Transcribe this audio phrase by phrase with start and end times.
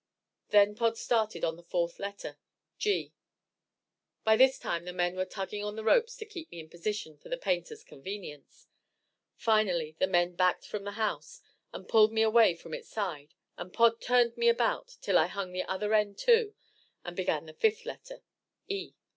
[0.49, 2.39] Then Pod started on the fourth letter,
[2.79, 3.13] G.
[4.23, 7.17] By this time the men were tugging on the ropes to keep me in position
[7.19, 8.65] for the painter's convenience.
[9.37, 11.39] Finally the men backed from the house
[11.71, 15.51] and pulled me away from its side, and Pod turned me about till I hung
[15.51, 16.55] the other end to,
[17.05, 18.23] and began the fifth letter,
[18.67, 18.95] E.